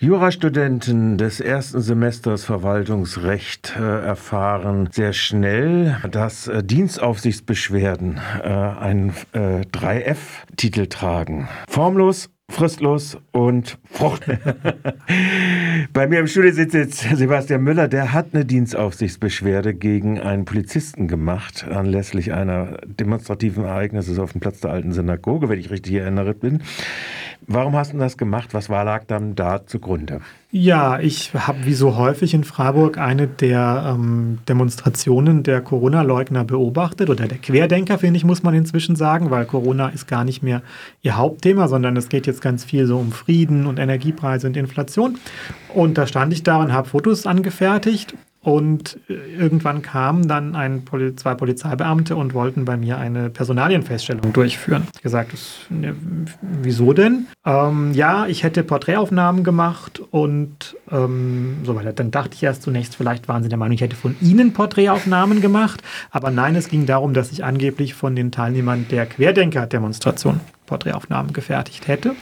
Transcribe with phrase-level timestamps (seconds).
[0.00, 10.86] Jurastudenten des ersten Semesters Verwaltungsrecht äh, erfahren sehr schnell, dass äh, Dienstaufsichtsbeschwerden äh, einen 3F-Titel
[10.86, 11.48] tragen.
[11.68, 14.24] Formlos, fristlos und Frucht.
[15.92, 21.08] Bei mir im Studio sitzt jetzt Sebastian Müller, der hat eine Dienstaufsichtsbeschwerde gegen einen Polizisten
[21.08, 26.38] gemacht, anlässlich einer demonstrativen Ereignisses auf dem Platz der alten Synagoge, wenn ich richtig erinnert
[26.38, 26.62] bin.
[27.50, 28.52] Warum hast du das gemacht?
[28.52, 30.20] Was war, lag dann da zugrunde?
[30.50, 37.08] Ja, ich habe wie so häufig in Freiburg eine der ähm, Demonstrationen der Corona-Leugner beobachtet
[37.08, 40.60] oder der Querdenker, finde ich, muss man inzwischen sagen, weil Corona ist gar nicht mehr
[41.00, 45.16] ihr Hauptthema, sondern es geht jetzt ganz viel so um Frieden und Energiepreise und Inflation.
[45.72, 48.14] Und da stand ich da und habe Fotos angefertigt
[48.48, 50.82] und äh, irgendwann kamen dann ein
[51.16, 54.84] zwei Polizeibeamte und wollten bei mir eine Personalienfeststellung durchführen.
[54.94, 55.94] Ich gesagt, das, ne,
[56.40, 57.26] wieso denn?
[57.44, 61.92] Ähm, ja, ich hätte Porträtaufnahmen gemacht und ähm, so weiter.
[61.92, 65.42] Dann dachte ich erst zunächst, vielleicht waren sie der Meinung, ich hätte von ihnen Porträtaufnahmen
[65.42, 65.82] gemacht.
[66.10, 71.86] Aber nein, es ging darum, dass ich angeblich von den Teilnehmern der Querdenker-Demonstration Porträtaufnahmen gefertigt
[71.86, 72.14] hätte.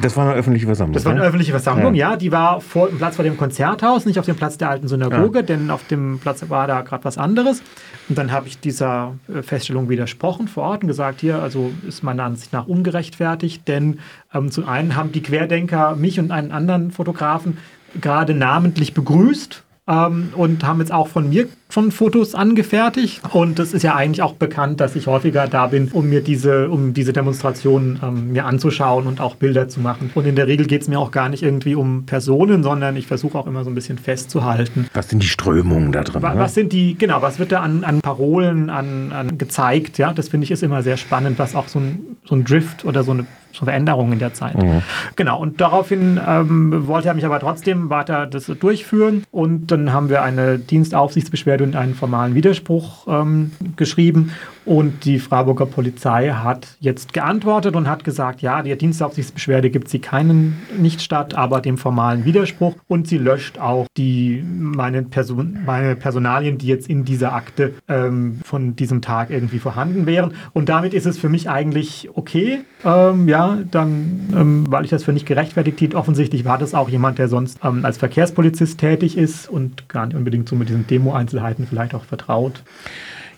[0.00, 0.94] Das war eine öffentliche Versammlung.
[0.94, 1.26] Das war eine ne?
[1.26, 2.12] öffentliche Versammlung, ja.
[2.12, 2.16] ja.
[2.16, 5.40] Die war vor dem Platz vor dem Konzerthaus, nicht auf dem Platz der alten Synagoge,
[5.40, 5.42] ja.
[5.42, 7.62] denn auf dem Platz war da gerade was anderes.
[8.08, 12.02] Und dann habe ich dieser äh, Feststellung widersprochen vor Ort und gesagt, hier, also ist
[12.02, 14.00] meiner Ansicht nach ungerechtfertigt, denn
[14.34, 17.58] ähm, zum einen haben die Querdenker mich und einen anderen Fotografen
[18.00, 23.22] gerade namentlich begrüßt ähm, und haben jetzt auch von mir schon Fotos angefertigt.
[23.32, 26.68] Und es ist ja eigentlich auch bekannt, dass ich häufiger da bin, um mir diese,
[26.68, 30.10] um diese Demonstrationen ähm, mir anzuschauen und auch Bilder zu machen.
[30.14, 33.06] Und in der Regel geht es mir auch gar nicht irgendwie um Personen, sondern ich
[33.06, 34.86] versuche auch immer so ein bisschen festzuhalten.
[34.92, 36.22] Was sind die Strömungen da drin?
[36.22, 39.98] Was, was sind die, genau, was wird da an, an Parolen an, an gezeigt?
[39.98, 42.84] Ja, das finde ich ist immer sehr spannend, was auch so ein, so ein Drift
[42.84, 44.60] oder so eine so Veränderungen in der Zeit.
[44.60, 44.82] Mhm.
[45.16, 50.08] Genau, und daraufhin ähm, wollte er mich aber trotzdem weiter das durchführen und dann haben
[50.08, 54.32] wir eine Dienstaufsichtsbeschwerde und einen formalen Widerspruch ähm, geschrieben.
[54.64, 59.98] Und die Freiburger Polizei hat jetzt geantwortet und hat gesagt, ja, der Dienstaufsichtsbeschwerde gibt sie
[59.98, 62.76] keinen nicht statt, aber dem formalen Widerspruch.
[62.86, 68.40] Und sie löscht auch die, meine, Person, meine Personalien, die jetzt in dieser Akte ähm,
[68.44, 70.34] von diesem Tag irgendwie vorhanden wären.
[70.52, 72.60] Und damit ist es für mich eigentlich okay.
[72.84, 75.94] Ähm, ja, dann, ähm, weil ich das für nicht gerechtfertigt hielt.
[75.94, 80.16] Offensichtlich war das auch jemand, der sonst ähm, als Verkehrspolizist tätig ist und gar nicht
[80.16, 82.62] unbedingt so mit diesen Demo-Einzelheiten vielleicht auch vertraut.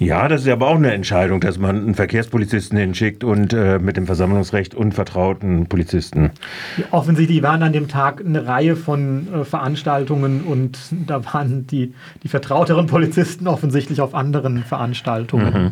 [0.00, 3.98] Ja, das ist aber auch eine Entscheidung, dass man einen Verkehrspolizisten hinschickt und äh, mit
[3.98, 6.30] dem Versammlungsrecht unvertrauten Polizisten.
[6.78, 11.92] Ja, offensichtlich waren an dem Tag eine Reihe von äh, Veranstaltungen und da waren die,
[12.22, 15.64] die vertrauteren Polizisten offensichtlich auf anderen Veranstaltungen.
[15.64, 15.70] Mhm.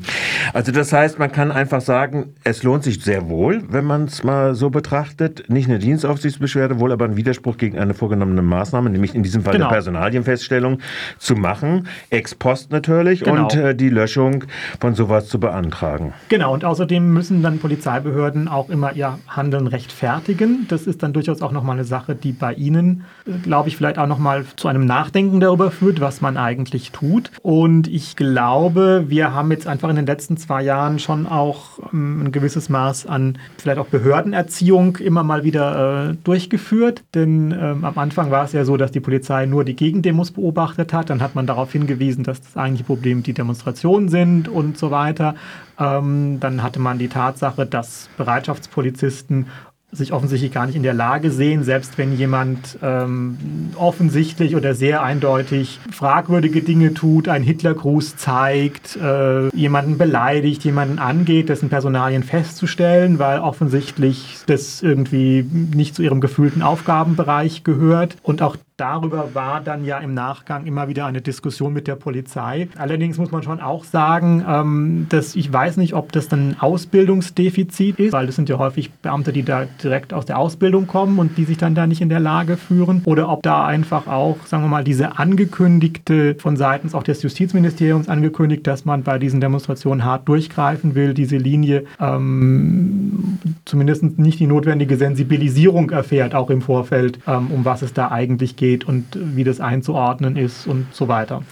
[0.52, 4.24] Also das heißt, man kann einfach sagen, es lohnt sich sehr wohl, wenn man es
[4.24, 9.14] mal so betrachtet, nicht eine Dienstaufsichtsbeschwerde, wohl aber ein Widerspruch gegen eine vorgenommene Maßnahme, nämlich
[9.14, 9.68] in diesem Fall genau.
[9.68, 10.80] eine Personalienfeststellung
[11.16, 13.44] zu machen, ex post natürlich genau.
[13.44, 14.44] und äh, die Löschung Löschung
[14.80, 16.12] von sowas zu beantragen.
[16.28, 20.66] Genau, und außerdem müssen dann Polizeibehörden auch immer ihr Handeln rechtfertigen.
[20.68, 23.04] Das ist dann durchaus auch nochmal eine Sache, die bei Ihnen,
[23.42, 27.30] glaube ich, vielleicht auch nochmal zu einem Nachdenken darüber führt, was man eigentlich tut.
[27.42, 32.24] Und ich glaube, wir haben jetzt einfach in den letzten zwei Jahren schon auch ähm,
[32.24, 37.04] ein gewisses Maß an vielleicht auch Behördenerziehung immer mal wieder äh, durchgeführt.
[37.14, 40.92] Denn ähm, am Anfang war es ja so, dass die Polizei nur die Gegendemos beobachtet
[40.92, 41.10] hat.
[41.10, 45.34] Dann hat man darauf hingewiesen, dass das eigentliche Problem die Demonstrationen sind und so weiter.
[45.78, 49.46] Ähm, dann hatte man die Tatsache, dass Bereitschaftspolizisten
[49.91, 53.38] sich offensichtlich gar nicht in der Lage sehen, selbst wenn jemand ähm,
[53.74, 61.48] offensichtlich oder sehr eindeutig fragwürdige Dinge tut, einen Hitlergruß zeigt, äh, jemanden beleidigt, jemanden angeht,
[61.48, 68.16] dessen Personalien festzustellen, weil offensichtlich das irgendwie nicht zu ihrem gefühlten Aufgabenbereich gehört.
[68.22, 72.68] Und auch Darüber war dann ja im Nachgang immer wieder eine Diskussion mit der Polizei.
[72.78, 76.60] Allerdings muss man schon auch sagen, ähm, dass ich weiß nicht, ob das dann ein
[76.60, 81.18] Ausbildungsdefizit ist, weil das sind ja häufig Beamte, die da direkt aus der Ausbildung kommen
[81.18, 83.02] und die sich dann da nicht in der Lage führen.
[83.04, 88.08] Oder ob da einfach auch, sagen wir mal, diese angekündigte, von seitens auch des Justizministeriums
[88.08, 94.46] angekündigt, dass man bei diesen Demonstrationen hart durchgreifen will, diese Linie ähm, zumindest nicht die
[94.46, 99.05] notwendige Sensibilisierung erfährt, auch im Vorfeld, ähm, um was es da eigentlich geht geht und
[99.15, 101.43] wie das einzuordnen ist und so weiter.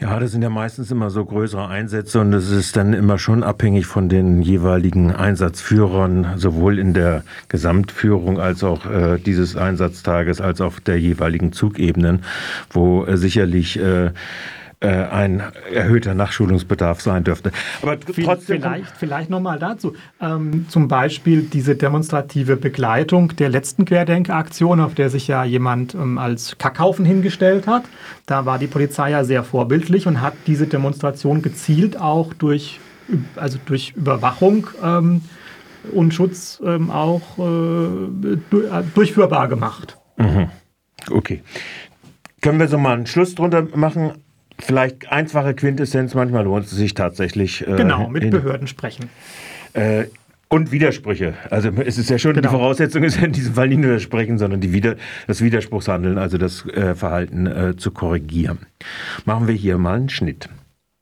[0.00, 3.44] Ja, das sind ja meistens immer so größere Einsätze und es ist dann immer schon
[3.44, 10.60] abhängig von den jeweiligen Einsatzführern, sowohl in der Gesamtführung als auch äh, dieses Einsatztages, als
[10.60, 12.24] auch der jeweiligen Zugebenen,
[12.70, 14.10] wo äh, sicherlich äh,
[14.80, 15.42] äh, ein
[15.72, 17.50] erhöhter Nachschulungsbedarf sein dürfte.
[17.80, 18.60] Aber trotzdem.
[18.60, 19.94] Vielleicht, vielleicht nochmal dazu.
[20.20, 26.18] Ähm, zum Beispiel diese demonstrative Begleitung der letzten Querdenkeraktion, auf der sich ja jemand ähm,
[26.18, 27.84] als Kackhaufen hingestellt hat.
[28.26, 32.78] Da war die Polizei ja sehr vorbildlich und hat diese Demonstration gezielt auch durch,
[33.36, 35.22] also durch Überwachung ähm,
[35.92, 39.96] und Schutz ähm, auch äh, äh, durchführbar gemacht.
[40.18, 40.50] Mhm.
[41.10, 41.42] Okay.
[42.42, 44.12] Können wir so mal einen Schluss drunter machen?
[44.58, 47.66] Vielleicht einfache Quintessenz, manchmal lohnt es sich tatsächlich.
[47.66, 49.10] Äh, genau, mit in, Behörden sprechen.
[49.74, 50.04] Äh,
[50.48, 51.34] und Widersprüche.
[51.50, 52.48] Also es ist ja schon, genau.
[52.48, 54.94] die Voraussetzung ist ja in diesem Fall nicht nur das Sprechen, sondern die Wider
[55.26, 58.60] das Widerspruchshandeln, also das äh, Verhalten äh, zu korrigieren.
[59.24, 60.48] Machen wir hier mal einen Schnitt.